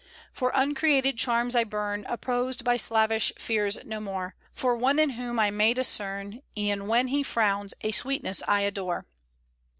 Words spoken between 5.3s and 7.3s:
I may discern, E'en when He